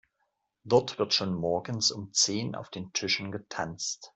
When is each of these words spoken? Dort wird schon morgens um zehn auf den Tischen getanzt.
Dort 0.63 0.97
wird 0.97 1.13
schon 1.13 1.35
morgens 1.35 1.91
um 1.91 2.11
zehn 2.11 2.55
auf 2.55 2.71
den 2.71 2.91
Tischen 2.91 3.31
getanzt. 3.31 4.09